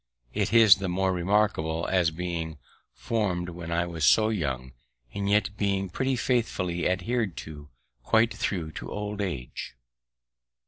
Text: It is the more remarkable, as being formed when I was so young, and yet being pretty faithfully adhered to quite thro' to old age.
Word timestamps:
It 0.33 0.51
is 0.51 0.77
the 0.77 0.89
more 0.89 1.13
remarkable, 1.13 1.85
as 1.87 2.09
being 2.09 2.57
formed 2.91 3.49
when 3.49 3.69
I 3.69 3.85
was 3.85 4.03
so 4.03 4.29
young, 4.29 4.71
and 5.13 5.29
yet 5.29 5.55
being 5.57 5.89
pretty 5.91 6.15
faithfully 6.15 6.89
adhered 6.89 7.37
to 7.45 7.69
quite 8.01 8.33
thro' 8.33 8.71
to 8.71 8.91
old 8.91 9.21
age. 9.21 9.75